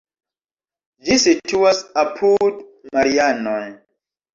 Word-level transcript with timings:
Ĝi 1.11 1.19
situas 1.27 1.85
apud 2.07 2.61
Marianoj. 2.95 3.65